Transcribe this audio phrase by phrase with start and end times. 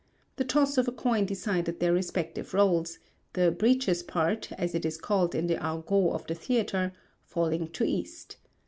[0.37, 2.97] The toss of a coin decided their respective rôles,
[3.33, 7.83] the "breeches part" as it is called in the argot of the theatre, falling to
[7.83, 8.37] East.